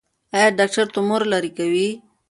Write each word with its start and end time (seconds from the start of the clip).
ایا 0.35 0.47
ډاکټر 0.57 0.85
تومور 0.93 1.21
لرې 1.31 1.51
کوي؟ 1.57 1.89